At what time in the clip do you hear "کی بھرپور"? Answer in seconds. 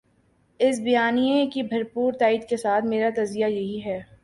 1.53-2.13